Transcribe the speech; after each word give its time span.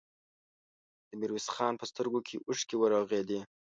د 1.09 1.11
ميرويس 1.19 1.47
خان 1.55 1.73
په 1.77 1.85
سترګو 1.91 2.19
کې 2.27 2.35
اوښکې 2.47 2.75
ورغړېدې. 2.77 3.39